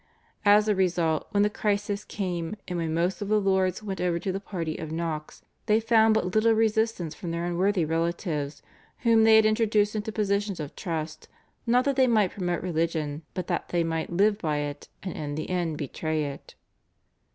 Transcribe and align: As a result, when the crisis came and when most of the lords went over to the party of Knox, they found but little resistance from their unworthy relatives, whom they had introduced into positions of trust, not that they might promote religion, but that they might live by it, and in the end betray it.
As 0.45 0.67
a 0.67 0.73
result, 0.73 1.27
when 1.29 1.43
the 1.43 1.49
crisis 1.51 2.03
came 2.03 2.55
and 2.67 2.79
when 2.79 2.91
most 2.91 3.21
of 3.21 3.27
the 3.27 3.39
lords 3.39 3.83
went 3.83 4.01
over 4.01 4.17
to 4.17 4.31
the 4.31 4.39
party 4.39 4.77
of 4.79 4.91
Knox, 4.91 5.43
they 5.67 5.79
found 5.79 6.15
but 6.15 6.33
little 6.33 6.53
resistance 6.53 7.13
from 7.13 7.29
their 7.29 7.45
unworthy 7.45 7.85
relatives, 7.85 8.63
whom 9.01 9.25
they 9.25 9.35
had 9.35 9.45
introduced 9.45 9.95
into 9.95 10.11
positions 10.11 10.59
of 10.59 10.75
trust, 10.75 11.27
not 11.67 11.85
that 11.85 11.97
they 11.97 12.07
might 12.07 12.31
promote 12.31 12.63
religion, 12.63 13.21
but 13.35 13.45
that 13.45 13.69
they 13.69 13.83
might 13.83 14.11
live 14.11 14.39
by 14.39 14.57
it, 14.57 14.87
and 15.03 15.13
in 15.13 15.35
the 15.35 15.51
end 15.51 15.77
betray 15.77 16.23
it. 16.25 16.55